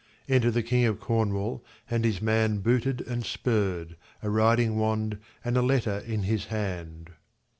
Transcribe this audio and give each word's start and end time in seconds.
Enter 0.27 0.49
the 0.49 0.63
king 0.63 0.85
of 0.85 0.99
Cornwall 0.99 1.63
and 1.87 2.03
his 2.03 2.23
man 2.23 2.57
booted 2.61 3.01
and 3.01 3.23
spurred, 3.23 3.97
a 4.23 4.31
riding 4.31 4.75
wand 4.79 5.19
and 5.45 5.55
a 5.57 5.61
letter 5.61 5.99
in 5.99 6.23
his 6.23 6.45
hand. 6.45 7.11